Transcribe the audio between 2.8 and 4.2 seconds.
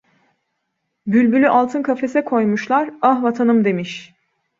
"ah vatanım" demiş.